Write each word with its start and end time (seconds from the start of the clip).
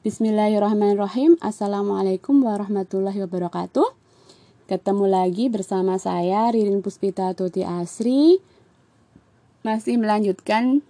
Bismillahirrahmanirrahim. 0.00 1.36
Assalamualaikum 1.44 2.40
warahmatullahi 2.40 3.20
wabarakatuh. 3.20 3.84
Ketemu 4.64 5.04
lagi 5.04 5.52
bersama 5.52 6.00
saya 6.00 6.48
Ririn 6.48 6.80
Puspita 6.80 7.36
Tuti 7.36 7.68
Asri. 7.68 8.40
Masih 9.60 10.00
melanjutkan 10.00 10.80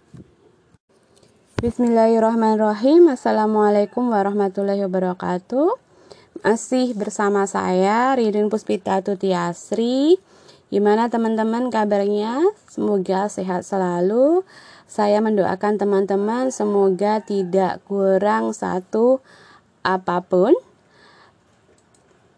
Bismillahirrahmanirrahim. 1.59 3.11
Assalamualaikum 3.11 4.15
warahmatullahi 4.15 4.87
wabarakatuh. 4.87 5.75
Masih 6.47 6.95
bersama 6.95 7.51
saya 7.51 8.15
Ririn 8.15 8.47
Puspita 8.47 9.03
Tuti 9.03 9.35
Asri. 9.35 10.23
Gimana 10.71 11.11
teman-teman 11.11 11.67
kabarnya? 11.67 12.47
Semoga 12.71 13.27
sehat 13.27 13.67
selalu. 13.67 14.47
Saya 14.87 15.19
mendoakan 15.19 15.83
teman-teman 15.83 16.55
semoga 16.55 17.19
tidak 17.19 17.83
kurang 17.91 18.55
satu 18.55 19.19
apa 19.83 20.23
pun. 20.23 20.55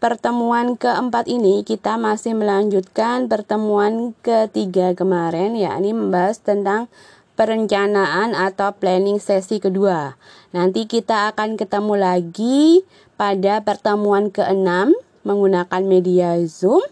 Pertemuan 0.01 0.81
keempat 0.81 1.29
ini 1.29 1.61
kita 1.61 2.01
masih 2.01 2.33
melanjutkan 2.33 3.29
pertemuan 3.29 4.17
ketiga 4.25 4.97
kemarin 4.97 5.53
yakni 5.53 5.93
membahas 5.93 6.41
tentang 6.41 6.89
perencanaan 7.37 8.33
atau 8.33 8.73
planning 8.73 9.21
sesi 9.21 9.61
kedua. 9.61 10.17
Nanti 10.57 10.89
kita 10.89 11.37
akan 11.37 11.61
ketemu 11.61 11.95
lagi 12.01 12.81
pada 13.21 13.61
pertemuan 13.61 14.33
keenam 14.33 14.97
menggunakan 15.23 15.85
media 15.85 16.41
Zoom. 16.49 16.83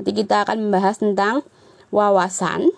Nanti 0.00 0.16
kita 0.16 0.48
akan 0.48 0.64
membahas 0.64 0.96
tentang 0.96 1.44
wawasan 1.92 2.72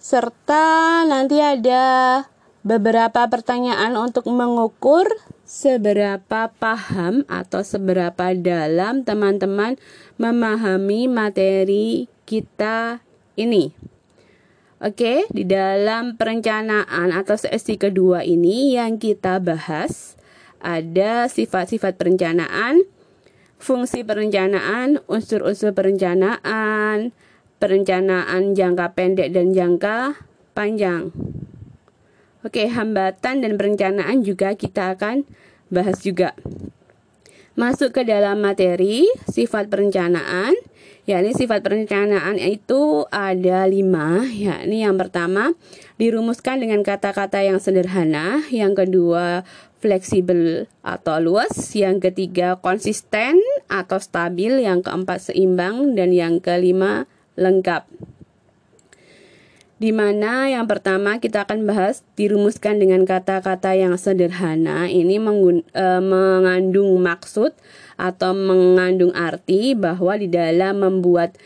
serta 0.00 1.04
nanti 1.04 1.44
ada 1.44 2.24
beberapa 2.64 3.28
pertanyaan 3.28 3.92
untuk 4.00 4.32
mengukur 4.32 5.04
seberapa 5.44 6.48
paham 6.56 7.28
atau 7.28 7.60
seberapa 7.60 8.32
dalam 8.32 9.04
teman-teman 9.04 9.76
memahami 10.16 11.04
materi 11.04 12.08
kita 12.24 13.04
ini. 13.36 13.76
Oke, 14.80 15.28
di 15.28 15.44
dalam 15.44 16.16
perencanaan 16.16 17.12
atau 17.12 17.36
sesi 17.36 17.76
kedua 17.76 18.24
ini 18.24 18.76
yang 18.76 19.00
kita 19.00 19.40
bahas 19.40 20.16
ada 20.64 21.28
sifat-sifat 21.28 22.00
perencanaan, 22.00 22.84
fungsi 23.64 24.04
perencanaan, 24.04 25.00
unsur-unsur 25.08 25.72
perencanaan, 25.72 27.16
perencanaan 27.56 28.52
jangka 28.52 28.92
pendek 28.92 29.32
dan 29.32 29.56
jangka 29.56 30.20
panjang. 30.52 31.08
Oke, 32.44 32.68
hambatan 32.68 33.40
dan 33.40 33.56
perencanaan 33.56 34.20
juga 34.20 34.52
kita 34.52 34.92
akan 34.92 35.24
bahas 35.72 36.04
juga. 36.04 36.36
Masuk 37.56 37.96
ke 37.96 38.02
dalam 38.04 38.44
materi 38.44 39.08
sifat 39.32 39.72
perencanaan, 39.72 40.52
yakni 41.08 41.32
sifat 41.32 41.64
perencanaan 41.64 42.36
itu 42.36 43.08
ada 43.08 43.64
lima, 43.64 44.28
yakni 44.28 44.84
yang 44.84 45.00
pertama 45.00 45.56
dirumuskan 45.96 46.60
dengan 46.60 46.84
kata-kata 46.84 47.40
yang 47.40 47.56
sederhana, 47.56 48.44
yang 48.52 48.76
kedua 48.76 49.40
fleksibel 49.84 50.64
atau 50.80 51.20
luas, 51.20 51.52
yang 51.76 52.00
ketiga 52.00 52.56
konsisten 52.56 53.36
atau 53.66 53.98
stabil, 54.00 54.64
yang 54.64 54.84
keempat 54.84 55.30
seimbang, 55.30 55.96
dan 55.96 56.10
yang 56.14 56.40
kelima 56.40 57.08
lengkap. 57.34 57.86
Di 59.74 59.90
mana 59.90 60.48
yang 60.48 60.70
pertama 60.70 61.18
kita 61.18 61.44
akan 61.44 61.66
bahas 61.66 62.06
dirumuskan 62.14 62.78
dengan 62.78 63.02
kata-kata 63.02 63.74
yang 63.74 63.98
sederhana. 63.98 64.86
Ini 64.86 65.18
e, 65.18 65.86
mengandung 65.98 66.94
maksud 67.02 67.52
atau 67.98 68.32
mengandung 68.32 69.10
arti 69.12 69.74
bahwa 69.74 70.14
di 70.14 70.30
dalam 70.30 70.78
membuat 70.78 71.36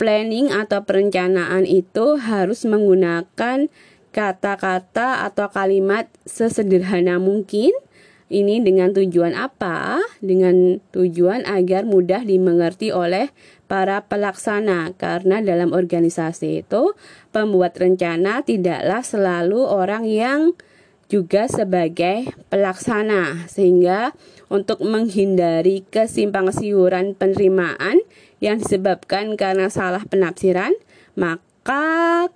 planning 0.00 0.54
atau 0.54 0.88
perencanaan 0.88 1.66
itu 1.66 2.16
harus 2.16 2.62
menggunakan 2.64 3.68
kata-kata 4.14 5.28
atau 5.28 5.50
kalimat 5.52 6.08
sesederhana 6.24 7.20
mungkin. 7.20 7.76
Ini 8.26 8.58
dengan 8.58 8.90
tujuan 8.90 9.38
apa? 9.38 10.02
Dengan 10.18 10.82
tujuan 10.90 11.46
agar 11.46 11.86
mudah 11.86 12.26
dimengerti 12.26 12.90
oleh 12.90 13.30
para 13.70 14.02
pelaksana 14.06 14.94
karena 14.98 15.38
dalam 15.38 15.70
organisasi 15.70 16.66
itu 16.66 16.98
pembuat 17.30 17.78
rencana 17.78 18.42
tidaklah 18.42 19.06
selalu 19.06 19.62
orang 19.62 20.06
yang 20.06 20.58
juga 21.06 21.46
sebagai 21.46 22.34
pelaksana 22.50 23.46
sehingga 23.46 24.10
untuk 24.50 24.82
menghindari 24.82 25.86
kesimpang 25.86 26.50
siuran 26.50 27.14
penerimaan 27.14 28.02
yang 28.42 28.58
disebabkan 28.58 29.38
karena 29.38 29.70
salah 29.70 30.02
penafsiran 30.02 30.74
maka 31.14 31.46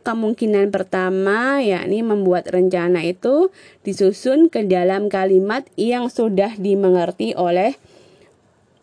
kemungkinan 0.03 0.75
pertama 0.75 1.63
yakni 1.63 2.03
membuat 2.03 2.51
rencana 2.51 3.07
itu 3.07 3.55
disusun 3.87 4.51
ke 4.51 4.67
dalam 4.67 5.07
kalimat 5.07 5.63
yang 5.79 6.11
sudah 6.11 6.59
dimengerti 6.59 7.39
oleh 7.39 7.79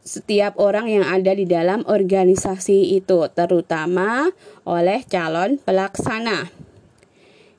setiap 0.08 0.56
orang 0.56 0.88
yang 0.88 1.04
ada 1.04 1.36
di 1.36 1.44
dalam 1.44 1.84
organisasi 1.84 2.96
itu, 2.96 3.28
terutama 3.36 4.32
oleh 4.64 5.04
calon 5.04 5.60
pelaksana. 5.60 6.67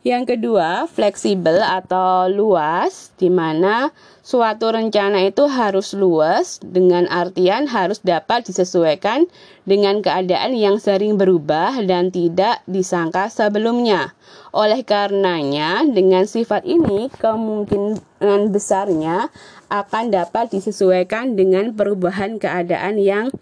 Yang 0.07 0.39
kedua, 0.39 0.87
fleksibel 0.87 1.59
atau 1.59 2.31
luas, 2.31 3.11
di 3.19 3.35
mana 3.35 3.91
suatu 4.23 4.71
rencana 4.71 5.27
itu 5.27 5.51
harus 5.51 5.91
luas 5.91 6.63
dengan 6.63 7.11
artian 7.11 7.67
harus 7.67 7.99
dapat 8.07 8.47
disesuaikan 8.47 9.27
dengan 9.67 9.99
keadaan 9.99 10.55
yang 10.55 10.79
sering 10.79 11.19
berubah 11.19 11.83
dan 11.83 12.15
tidak 12.15 12.63
disangka 12.71 13.27
sebelumnya. 13.27 14.15
Oleh 14.55 14.87
karenanya, 14.87 15.83
dengan 15.91 16.31
sifat 16.31 16.63
ini 16.63 17.11
kemungkinan 17.19 18.55
besarnya 18.55 19.35
akan 19.67 20.15
dapat 20.15 20.55
disesuaikan 20.55 21.35
dengan 21.35 21.75
perubahan 21.75 22.39
keadaan 22.39 23.03
yang 23.03 23.35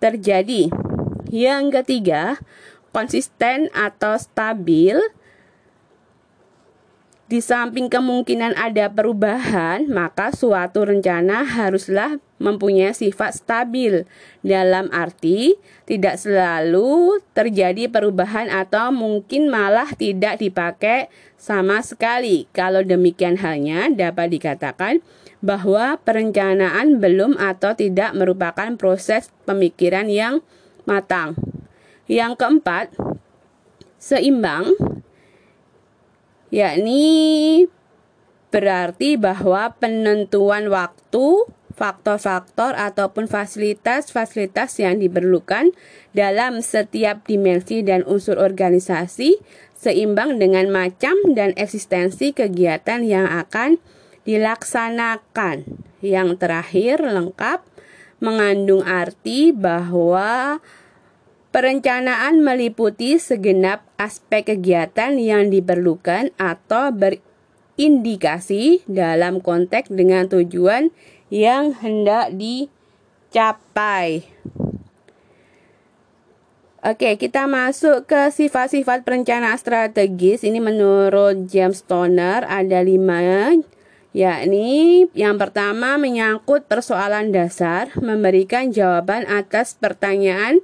terjadi. 0.00 0.72
Yang 1.28 1.84
ketiga, 1.84 2.40
konsisten 2.96 3.68
atau 3.76 4.16
stabil 4.16 4.96
di 7.28 7.44
samping 7.44 7.92
kemungkinan 7.92 8.56
ada 8.56 8.88
perubahan, 8.88 9.84
maka 9.84 10.32
suatu 10.32 10.88
rencana 10.88 11.44
haruslah 11.44 12.16
mempunyai 12.40 12.96
sifat 12.96 13.44
stabil. 13.44 14.08
Dalam 14.40 14.88
arti, 14.88 15.60
tidak 15.84 16.16
selalu 16.16 17.20
terjadi 17.36 17.92
perubahan 17.92 18.48
atau 18.48 18.88
mungkin 18.88 19.52
malah 19.52 19.92
tidak 19.92 20.40
dipakai 20.40 21.12
sama 21.36 21.84
sekali. 21.84 22.48
Kalau 22.56 22.80
demikian 22.80 23.36
halnya, 23.36 23.92
dapat 23.92 24.32
dikatakan 24.32 25.04
bahwa 25.44 26.00
perencanaan 26.00 26.96
belum 26.96 27.36
atau 27.36 27.76
tidak 27.76 28.16
merupakan 28.16 28.72
proses 28.80 29.28
pemikiran 29.44 30.08
yang 30.08 30.40
matang. 30.88 31.36
Yang 32.08 32.40
keempat, 32.40 32.88
seimbang 34.00 34.87
yakni 36.48 37.66
berarti 38.48 39.20
bahwa 39.20 39.76
penentuan 39.76 40.72
waktu, 40.72 41.46
faktor-faktor 41.78 42.74
ataupun 42.74 43.30
fasilitas-fasilitas 43.30 44.82
yang 44.82 44.98
diperlukan 44.98 45.70
dalam 46.10 46.58
setiap 46.58 47.22
dimensi 47.28 47.86
dan 47.86 48.02
unsur 48.02 48.34
organisasi 48.34 49.38
seimbang 49.78 50.42
dengan 50.42 50.66
macam 50.74 51.14
dan 51.38 51.54
eksistensi 51.54 52.34
kegiatan 52.34 53.06
yang 53.06 53.30
akan 53.30 53.78
dilaksanakan. 54.26 55.86
Yang 56.02 56.28
terakhir 56.42 56.98
lengkap 56.98 57.62
mengandung 58.18 58.82
arti 58.82 59.54
bahwa 59.54 60.58
Perencanaan 61.48 62.44
meliputi 62.44 63.16
segenap 63.16 63.80
aspek 63.96 64.52
kegiatan 64.52 65.16
yang 65.16 65.48
diperlukan 65.48 66.28
atau 66.36 66.92
berindikasi 66.92 68.84
dalam 68.84 69.40
konteks 69.40 69.88
dengan 69.88 70.28
tujuan 70.28 70.92
yang 71.32 71.72
hendak 71.72 72.36
dicapai. 72.36 74.28
Oke, 76.84 77.16
kita 77.16 77.48
masuk 77.48 78.04
ke 78.04 78.28
sifat-sifat 78.28 79.08
perencanaan 79.08 79.56
strategis. 79.56 80.44
Ini 80.44 80.60
menurut 80.60 81.48
James 81.48 81.80
Toner 81.80 82.44
ada 82.44 82.84
lima, 82.84 83.56
yakni 84.12 85.08
yang 85.16 85.40
pertama 85.40 85.96
menyangkut 85.96 86.68
persoalan 86.68 87.32
dasar, 87.32 87.88
memberikan 87.98 88.68
jawaban 88.68 89.24
atas 89.26 89.74
pertanyaan 89.80 90.60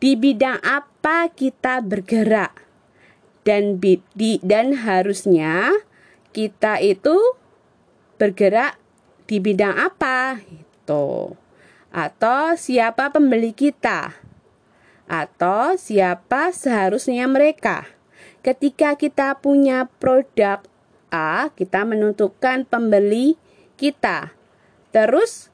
di 0.00 0.16
bidang 0.16 0.58
apa 0.64 1.28
kita 1.28 1.84
bergerak 1.84 2.64
dan 3.44 3.76
di, 3.80 4.00
dan 4.40 4.80
harusnya 4.80 5.76
kita 6.32 6.80
itu 6.80 7.36
bergerak 8.16 8.80
di 9.28 9.36
bidang 9.38 9.76
apa? 9.76 10.40
Itu. 10.48 11.36
Atau 11.92 12.56
siapa 12.56 13.12
pembeli 13.12 13.52
kita? 13.52 14.16
Atau 15.10 15.76
siapa 15.76 16.54
seharusnya 16.54 17.26
mereka? 17.26 17.84
Ketika 18.40 18.96
kita 18.96 19.36
punya 19.36 19.90
produk 20.00 20.64
A, 21.10 21.50
kita 21.52 21.82
menentukan 21.82 22.64
pembeli 22.64 23.34
kita. 23.74 24.32
Terus 24.94 25.49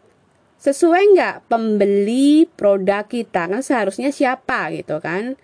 sesuai 0.66 1.14
nggak 1.14 1.36
pembeli 1.46 2.50
produk 2.58 3.06
kita 3.06 3.46
kan 3.46 3.62
seharusnya 3.62 4.10
siapa 4.10 4.74
gitu 4.74 4.98
kan 4.98 5.38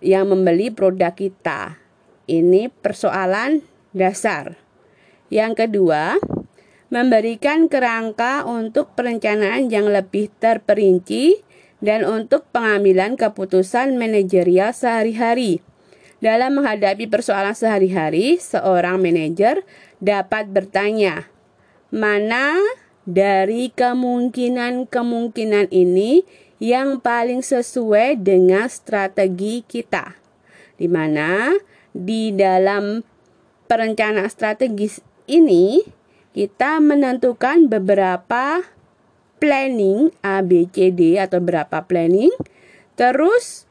yang 0.00 0.32
membeli 0.32 0.72
produk 0.72 1.12
kita. 1.12 1.76
Ini 2.24 2.72
persoalan 2.72 3.60
dasar. 3.92 4.56
Yang 5.28 5.68
kedua, 5.68 6.16
memberikan 6.88 7.68
kerangka 7.68 8.48
untuk 8.48 8.96
perencanaan 8.96 9.68
yang 9.68 9.92
lebih 9.92 10.32
terperinci 10.40 11.44
dan 11.84 12.08
untuk 12.08 12.48
pengambilan 12.56 13.20
keputusan 13.20 14.00
manajerial 14.00 14.72
sehari-hari. 14.72 15.60
Dalam 16.24 16.56
menghadapi 16.56 17.10
persoalan 17.10 17.52
sehari-hari, 17.52 18.38
seorang 18.38 18.96
manajer 18.96 19.66
dapat 19.98 20.48
bertanya, 20.48 21.26
mana 21.90 22.62
dari 23.02 23.74
kemungkinan-kemungkinan 23.74 25.74
ini 25.74 26.22
yang 26.62 27.02
paling 27.02 27.42
sesuai 27.42 28.22
dengan 28.22 28.70
strategi 28.70 29.66
kita. 29.66 30.14
Di 30.78 30.86
mana 30.86 31.50
di 31.90 32.30
dalam 32.30 33.02
perencanaan 33.66 34.30
strategis 34.30 35.02
ini 35.26 35.82
kita 36.32 36.78
menentukan 36.78 37.68
beberapa 37.68 38.62
planning 39.42 40.14
A, 40.22 40.40
B, 40.40 40.70
C, 40.70 40.94
D 40.94 41.18
atau 41.18 41.42
berapa 41.42 41.82
planning. 41.82 42.30
Terus 42.94 43.66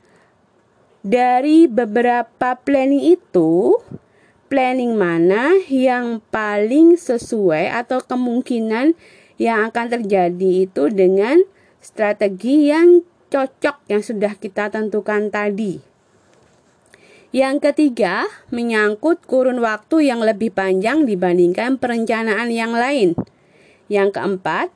dari 1.01 1.65
beberapa 1.65 2.59
planning 2.59 3.15
itu, 3.15 3.79
planning 4.51 4.99
mana 4.99 5.63
yang 5.71 6.19
paling 6.27 6.99
sesuai 6.99 7.71
atau 7.71 8.03
kemungkinan 8.03 8.93
yang 9.41 9.73
akan 9.73 9.89
terjadi 9.89 10.69
itu 10.69 10.93
dengan 10.93 11.41
strategi 11.81 12.69
yang 12.69 13.01
cocok 13.33 13.89
yang 13.89 14.05
sudah 14.05 14.37
kita 14.37 14.69
tentukan 14.69 15.33
tadi. 15.33 15.81
Yang 17.33 17.71
ketiga, 17.71 18.29
menyangkut 18.53 19.25
kurun 19.25 19.63
waktu 19.65 20.13
yang 20.13 20.21
lebih 20.21 20.53
panjang 20.53 21.09
dibandingkan 21.09 21.81
perencanaan 21.81 22.51
yang 22.53 22.75
lain. 22.75 23.17
Yang 23.87 24.19
keempat, 24.19 24.67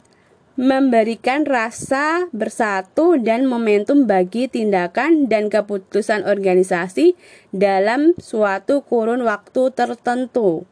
memberikan 0.56 1.44
rasa 1.44 2.32
bersatu 2.32 3.20
dan 3.20 3.44
momentum 3.44 4.08
bagi 4.08 4.48
tindakan 4.48 5.28
dan 5.28 5.52
keputusan 5.52 6.24
organisasi 6.24 7.20
dalam 7.52 8.16
suatu 8.16 8.88
kurun 8.88 9.28
waktu 9.28 9.76
tertentu. 9.76 10.64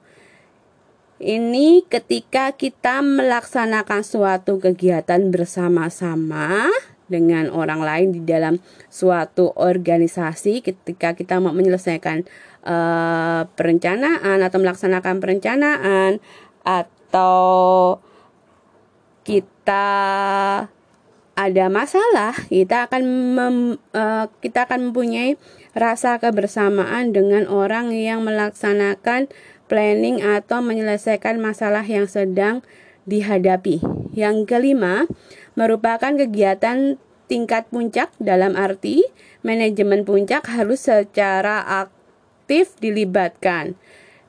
Ini 1.23 1.87
ketika 1.87 2.51
kita 2.51 2.99
melaksanakan 2.99 4.03
suatu 4.03 4.59
kegiatan 4.59 5.31
bersama-sama 5.31 6.67
dengan 7.07 7.47
orang 7.47 7.79
lain 7.79 8.07
di 8.11 8.21
dalam 8.27 8.59
suatu 8.91 9.55
organisasi 9.55 10.59
ketika 10.59 11.15
kita 11.15 11.39
mau 11.39 11.55
menyelesaikan 11.55 12.27
uh, 12.67 13.47
perencanaan 13.55 14.43
atau 14.43 14.59
melaksanakan 14.59 15.23
perencanaan 15.23 16.19
atau 16.67 18.03
kita 19.23 19.87
ada 21.33 21.65
masalah 21.71 22.35
kita 22.51 22.91
akan 22.91 23.03
mem, 23.31 23.57
uh, 23.95 24.27
kita 24.43 24.67
akan 24.67 24.91
mempunyai 24.91 25.39
rasa 25.71 26.19
kebersamaan 26.19 27.15
dengan 27.15 27.47
orang 27.47 27.95
yang 27.95 28.27
melaksanakan 28.27 29.31
planning 29.67 30.21
atau 30.21 30.59
menyelesaikan 30.59 31.39
masalah 31.39 31.83
yang 31.83 32.05
sedang 32.05 32.61
dihadapi. 33.07 33.83
Yang 34.13 34.45
kelima, 34.45 35.09
merupakan 35.57 36.13
kegiatan 36.13 37.01
tingkat 37.27 37.65
puncak 37.71 38.13
dalam 38.21 38.53
arti 38.53 39.01
manajemen 39.41 40.05
puncak 40.05 40.45
harus 40.47 40.85
secara 40.85 41.63
aktif 41.87 42.77
dilibatkan. 42.77 43.75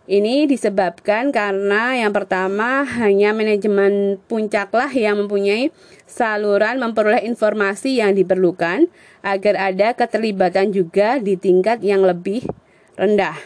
Ini 0.04 0.44
disebabkan 0.44 1.32
karena 1.32 1.96
yang 1.96 2.12
pertama 2.12 2.84
hanya 2.84 3.32
manajemen 3.32 4.20
puncaklah 4.28 4.92
yang 4.92 5.16
mempunyai 5.16 5.72
saluran 6.04 6.76
memperoleh 6.76 7.24
informasi 7.24 8.04
yang 8.04 8.12
diperlukan 8.12 8.92
agar 9.24 9.54
ada 9.56 9.96
keterlibatan 9.96 10.76
juga 10.76 11.16
di 11.16 11.40
tingkat 11.40 11.80
yang 11.80 12.04
lebih 12.04 12.44
rendah. 13.00 13.40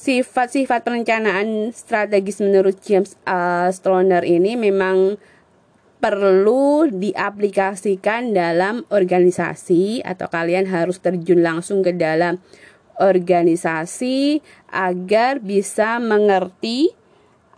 Sifat-sifat 0.00 0.80
perencanaan 0.80 1.76
strategis 1.76 2.40
menurut 2.40 2.80
James 2.80 3.20
uh, 3.28 3.68
Stoner 3.68 4.24
ini 4.24 4.56
memang 4.56 5.20
perlu 6.00 6.88
diaplikasikan 6.88 8.32
dalam 8.32 8.88
organisasi 8.88 10.00
atau 10.00 10.24
kalian 10.32 10.72
harus 10.72 11.04
terjun 11.04 11.44
langsung 11.44 11.84
ke 11.84 11.92
dalam 11.92 12.40
organisasi 12.96 14.40
agar 14.72 15.36
bisa 15.44 16.00
mengerti 16.00 16.96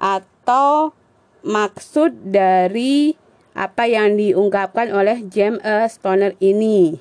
atau 0.03 0.99
maksud 1.47 2.27
dari 2.27 3.15
apa 3.55 3.87
yang 3.87 4.19
diungkapkan 4.19 4.91
oleh 4.91 5.23
James 5.31 5.63
uh, 5.63 5.87
Stoner 5.87 6.35
ini. 6.43 6.99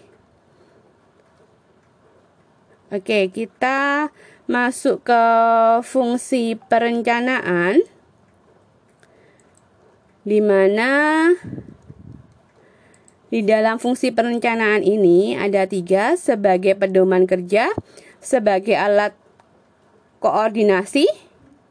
Oke, 2.94 3.34
kita 3.34 4.12
masuk 4.50 5.06
ke 5.06 5.24
fungsi 5.86 6.58
perencanaan 6.70 7.82
di 10.22 10.38
mana 10.38 10.90
di 13.32 13.42
dalam 13.48 13.80
fungsi 13.80 14.12
perencanaan 14.12 14.84
ini 14.84 15.40
ada 15.40 15.64
tiga 15.64 16.20
sebagai 16.20 16.76
pedoman 16.76 17.24
kerja, 17.24 17.72
sebagai 18.20 18.76
alat 18.76 19.16
koordinasi, 20.20 21.08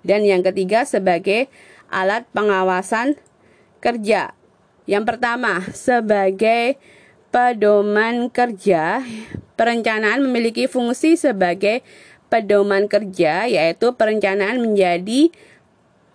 dan 0.00 0.24
yang 0.24 0.40
ketiga 0.40 0.88
sebagai 0.88 1.52
alat 1.92 2.24
pengawasan 2.32 3.20
kerja. 3.84 4.32
Yang 4.88 5.04
pertama, 5.04 5.60
sebagai 5.76 6.80
pedoman 7.28 8.32
kerja, 8.32 9.04
perencanaan 9.60 10.24
memiliki 10.24 10.64
fungsi 10.64 11.20
sebagai 11.20 11.84
pedoman 12.30 12.86
kerja 12.86 13.50
yaitu 13.50 13.92
perencanaan 13.98 14.62
menjadi 14.62 15.34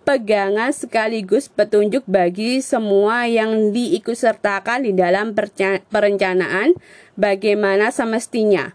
pegangan 0.06 0.70
sekaligus 0.70 1.50
petunjuk 1.50 2.06
bagi 2.06 2.62
semua 2.62 3.26
yang 3.26 3.74
diikutsertakan 3.74 4.86
di 4.86 4.92
dalam 4.94 5.34
perencanaan 5.92 6.78
bagaimana 7.18 7.90
semestinya. 7.90 8.72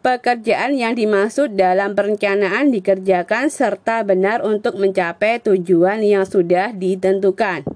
Pekerjaan 0.00 0.80
yang 0.80 0.96
dimaksud 0.96 1.60
dalam 1.60 1.92
perencanaan 1.92 2.72
dikerjakan 2.72 3.52
serta 3.52 4.00
benar 4.00 4.40
untuk 4.40 4.80
mencapai 4.80 5.44
tujuan 5.44 6.00
yang 6.00 6.24
sudah 6.24 6.72
ditentukan. 6.72 7.68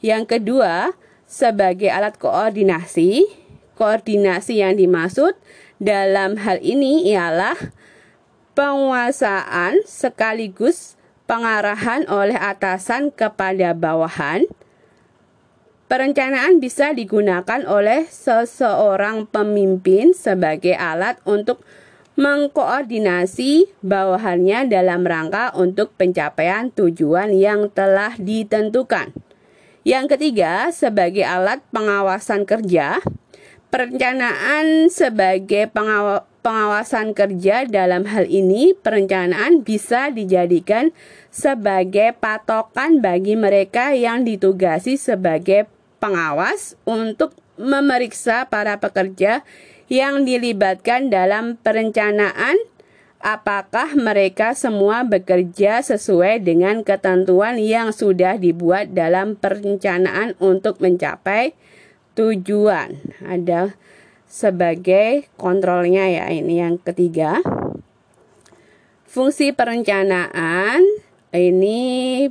Yang 0.00 0.24
kedua, 0.24 0.96
sebagai 1.28 1.92
alat 1.92 2.16
koordinasi, 2.16 3.28
koordinasi 3.76 4.64
yang 4.64 4.80
dimaksud 4.80 5.36
dalam 5.76 6.40
hal 6.40 6.64
ini 6.64 7.12
ialah 7.12 7.60
penguasaan 8.60 9.80
sekaligus 9.88 11.00
pengarahan 11.24 12.04
oleh 12.12 12.36
atasan 12.36 13.08
kepada 13.08 13.72
bawahan. 13.72 14.44
Perencanaan 15.88 16.60
bisa 16.60 16.92
digunakan 16.92 17.64
oleh 17.64 18.04
seseorang 18.04 19.24
pemimpin 19.32 20.12
sebagai 20.12 20.76
alat 20.76 21.16
untuk 21.24 21.64
mengkoordinasi 22.20 23.80
bawahannya 23.80 24.68
dalam 24.68 25.08
rangka 25.08 25.56
untuk 25.56 25.96
pencapaian 25.96 26.68
tujuan 26.68 27.32
yang 27.32 27.72
telah 27.72 28.12
ditentukan. 28.20 29.16
Yang 29.88 30.04
ketiga, 30.14 30.68
sebagai 30.68 31.24
alat 31.24 31.64
pengawasan 31.72 32.44
kerja, 32.44 33.00
perencanaan 33.72 34.92
sebagai 34.92 35.72
pengawa 35.72 36.29
pengawasan 36.40 37.12
kerja 37.12 37.68
dalam 37.68 38.08
hal 38.08 38.24
ini 38.28 38.72
perencanaan 38.76 39.60
bisa 39.60 40.08
dijadikan 40.08 40.92
sebagai 41.28 42.16
patokan 42.16 43.04
bagi 43.04 43.36
mereka 43.36 43.92
yang 43.92 44.24
ditugasi 44.24 44.96
sebagai 44.96 45.68
pengawas 46.00 46.80
untuk 46.88 47.36
memeriksa 47.60 48.48
para 48.48 48.80
pekerja 48.80 49.44
yang 49.92 50.24
dilibatkan 50.24 51.12
dalam 51.12 51.60
perencanaan 51.60 52.56
apakah 53.20 53.92
mereka 53.92 54.56
semua 54.56 55.04
bekerja 55.04 55.84
sesuai 55.84 56.40
dengan 56.40 56.80
ketentuan 56.80 57.60
yang 57.60 57.92
sudah 57.92 58.40
dibuat 58.40 58.96
dalam 58.96 59.36
perencanaan 59.36 60.32
untuk 60.40 60.80
mencapai 60.80 61.52
tujuan. 62.16 62.96
Ada 63.20 63.76
sebagai 64.30 65.26
kontrolnya 65.34 66.06
ya, 66.06 66.30
ini 66.30 66.62
yang 66.62 66.78
ketiga. 66.78 67.42
Fungsi 69.10 69.50
perencanaan 69.50 70.86
ini 71.34 72.30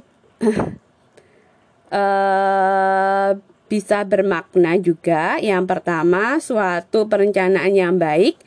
uh, 1.92 3.36
bisa 3.72 4.08
bermakna 4.08 4.80
juga. 4.80 5.44
Yang 5.44 5.64
pertama, 5.68 6.40
suatu 6.40 7.12
perencanaan 7.12 7.76
yang 7.76 8.00
baik 8.00 8.40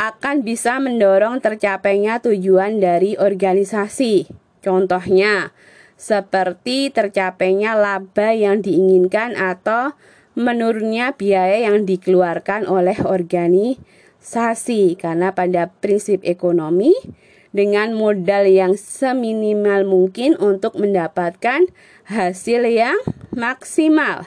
akan 0.00 0.40
bisa 0.40 0.80
mendorong 0.80 1.44
tercapainya 1.44 2.24
tujuan 2.24 2.80
dari 2.80 3.20
organisasi. 3.20 4.32
Contohnya, 4.64 5.52
seperti 6.00 6.88
tercapainya 6.88 7.76
laba 7.76 8.32
yang 8.32 8.64
diinginkan 8.64 9.36
atau 9.36 9.92
menurunnya 10.40 11.12
biaya 11.12 11.68
yang 11.68 11.84
dikeluarkan 11.84 12.64
oleh 12.64 12.96
organisasi. 13.04 14.96
Karena 14.96 15.36
pada 15.36 15.68
prinsip 15.68 16.24
ekonomi, 16.24 16.96
dengan 17.50 17.94
modal 17.94 18.46
yang 18.46 18.78
seminimal 18.78 19.82
mungkin 19.82 20.38
untuk 20.38 20.78
mendapatkan 20.78 21.66
hasil 22.06 22.62
yang 22.66 22.98
maksimal. 23.34 24.26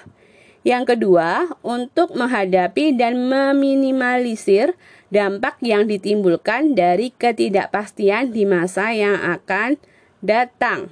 Yang 0.63 0.95
kedua, 0.95 1.59
untuk 1.59 2.15
menghadapi 2.15 2.95
dan 2.95 3.19
meminimalisir 3.27 4.79
dampak 5.11 5.59
yang 5.59 5.91
ditimbulkan 5.91 6.71
dari 6.71 7.11
ketidakpastian 7.11 8.31
di 8.31 8.47
masa 8.47 8.95
yang 8.95 9.19
akan 9.19 9.75
datang. 10.23 10.87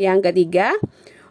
Yang 0.00 0.32
ketiga, 0.32 0.72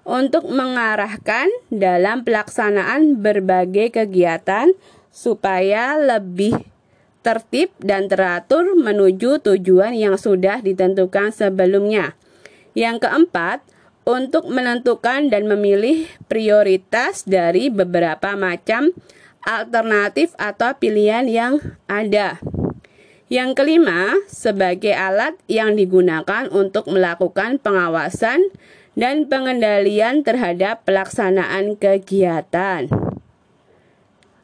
untuk 0.10 0.50
mengarahkan 0.50 1.46
dalam 1.70 2.26
pelaksanaan 2.26 3.22
berbagai 3.22 3.94
kegiatan 3.94 4.74
supaya 5.14 6.02
lebih 6.02 6.58
tertib 7.22 7.70
dan 7.78 8.10
teratur 8.10 8.74
menuju 8.74 9.46
tujuan 9.46 9.94
yang 9.94 10.18
sudah 10.18 10.66
ditentukan 10.66 11.30
sebelumnya. 11.30 12.18
Yang 12.74 13.06
keempat, 13.06 13.62
untuk 14.10 14.50
menentukan 14.50 15.30
dan 15.30 15.46
memilih 15.46 16.10
prioritas 16.26 17.22
dari 17.30 17.70
beberapa 17.70 18.34
macam 18.34 18.90
alternatif 19.46 20.34
atau 20.42 20.74
pilihan 20.74 21.30
yang 21.30 21.62
ada. 21.86 22.42
Yang 23.30 23.62
kelima, 23.62 24.18
sebagai 24.26 24.98
alat 24.98 25.38
yang 25.46 25.78
digunakan 25.78 26.50
untuk 26.50 26.90
melakukan 26.90 27.62
pengawasan 27.62 28.42
dan 29.00 29.32
pengendalian 29.32 30.28
terhadap 30.28 30.84
pelaksanaan 30.84 31.80
kegiatan. 31.80 32.92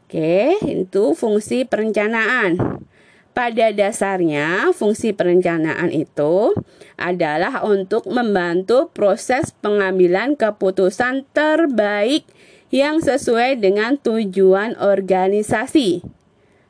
Oke, 0.07 0.55
itu 0.63 1.12
fungsi 1.12 1.67
perencanaan. 1.67 2.79
Pada 3.35 3.67
dasarnya, 3.75 4.71
fungsi 4.71 5.12
perencanaan 5.12 5.91
itu 5.91 6.55
adalah 6.95 7.67
untuk 7.67 8.07
membantu 8.07 8.88
proses 8.95 9.51
pengambilan 9.59 10.39
keputusan 10.39 11.27
terbaik 11.35 12.24
yang 12.71 13.03
sesuai 13.03 13.59
dengan 13.59 14.00
tujuan 14.00 14.79
organisasi. 14.79 16.00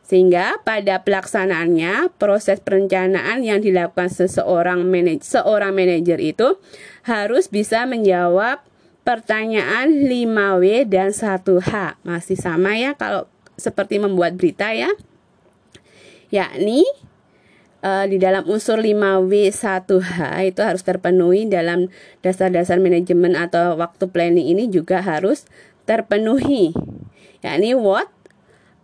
Sehingga 0.06 0.62
pada 0.62 1.02
pelaksanaannya 1.02 2.14
proses 2.22 2.62
perencanaan 2.62 3.42
yang 3.42 3.58
dilakukan 3.58 4.14
seseorang 4.14 4.86
manaj 4.86 5.26
seorang 5.26 5.74
manajer 5.74 6.22
itu 6.22 6.62
harus 7.10 7.50
bisa 7.50 7.90
menjawab 7.90 8.62
pertanyaan 9.02 10.06
5W 10.06 10.86
dan 10.86 11.10
1H. 11.10 12.06
Masih 12.06 12.38
sama 12.38 12.78
ya 12.78 12.94
kalau 12.94 13.26
seperti 13.58 13.98
membuat 13.98 14.38
berita 14.38 14.78
ya. 14.78 14.94
Yakni 16.30 16.86
uh, 17.86 18.06
di 18.10 18.18
dalam 18.22 18.46
unsur 18.46 18.82
5W1H 18.82 20.18
itu 20.46 20.62
harus 20.62 20.82
terpenuhi 20.86 21.50
dalam 21.50 21.90
dasar-dasar 22.26 22.82
manajemen 22.82 23.34
atau 23.34 23.78
waktu 23.78 24.10
planning 24.10 24.54
ini 24.54 24.70
juga 24.70 25.02
harus 25.02 25.50
terpenuhi. 25.90 26.74
Yakni 27.46 27.78
what? 27.78 28.15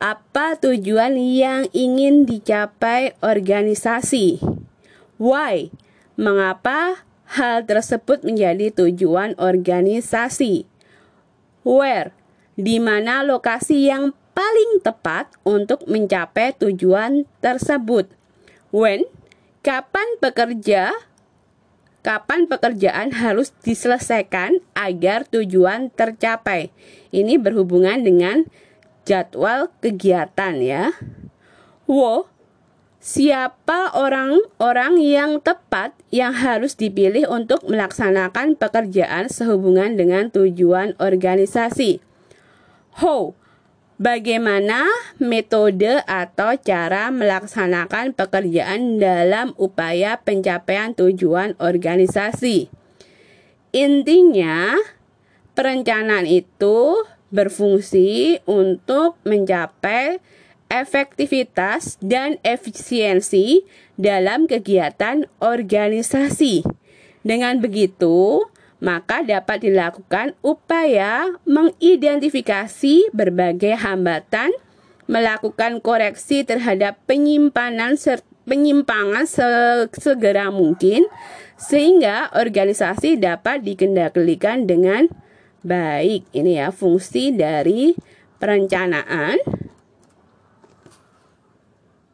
Apa 0.02 0.58
tujuan 0.58 1.14
yang 1.14 1.70
ingin 1.78 2.26
dicapai 2.26 3.14
organisasi? 3.22 4.42
Why? 5.22 5.70
Mengapa 6.18 7.06
hal 7.38 7.70
tersebut 7.70 8.26
menjadi 8.26 8.74
tujuan 8.74 9.38
organisasi? 9.38 10.66
Where? 11.62 12.18
Di 12.58 12.82
mana 12.82 13.22
lokasi 13.22 13.94
yang 13.94 14.18
paling 14.34 14.82
tepat 14.82 15.38
untuk 15.46 15.86
mencapai 15.86 16.58
tujuan 16.58 17.30
tersebut? 17.38 18.10
When? 18.74 19.06
Kapan 19.62 20.18
pekerja 20.18 20.98
kapan 22.02 22.50
pekerjaan 22.50 23.14
harus 23.14 23.54
diselesaikan 23.62 24.66
agar 24.74 25.30
tujuan 25.30 25.94
tercapai. 25.94 26.74
Ini 27.14 27.38
berhubungan 27.38 28.02
dengan 28.02 28.50
jadwal 29.06 29.74
kegiatan 29.82 30.60
ya. 30.62 30.94
Wo, 31.90 32.30
siapa 33.02 33.92
orang-orang 33.98 35.02
yang 35.02 35.32
tepat 35.42 35.98
yang 36.14 36.32
harus 36.32 36.78
dipilih 36.78 37.28
untuk 37.28 37.66
melaksanakan 37.68 38.56
pekerjaan 38.56 39.28
sehubungan 39.28 39.98
dengan 39.98 40.30
tujuan 40.32 40.96
organisasi? 41.02 42.00
Ho, 43.04 43.36
Bagaimana 44.02 44.90
metode 45.22 46.02
atau 46.10 46.58
cara 46.58 47.14
melaksanakan 47.14 48.18
pekerjaan 48.18 48.98
dalam 48.98 49.54
upaya 49.62 50.18
pencapaian 50.18 50.98
tujuan 50.98 51.54
organisasi? 51.62 52.74
Intinya, 53.70 54.74
perencanaan 55.54 56.26
itu 56.26 57.06
berfungsi 57.32 58.40
untuk 58.46 59.18
mencapai 59.24 60.20
efektivitas 60.72 62.00
dan 62.00 62.40
efisiensi 62.48 63.68
dalam 64.00 64.48
kegiatan 64.48 65.28
organisasi. 65.44 66.64
Dengan 67.28 67.60
begitu, 67.60 68.48
maka 68.82 69.22
dapat 69.22 69.68
dilakukan 69.68 70.34
upaya 70.42 71.38
mengidentifikasi 71.44 73.12
berbagai 73.12 73.78
hambatan, 73.78 74.56
melakukan 75.06 75.84
koreksi 75.84 76.48
terhadap 76.48 76.98
penyimpanan 77.06 78.00
penyimpangan 78.42 79.30
segera 79.94 80.50
mungkin 80.50 81.06
sehingga 81.62 82.34
organisasi 82.34 83.22
dapat 83.22 83.62
dikendalikan 83.62 84.66
dengan 84.66 85.14
baik. 85.62 86.30
Ini 86.34 86.66
ya 86.66 86.68
fungsi 86.74 87.34
dari 87.34 87.94
perencanaan 88.42 89.38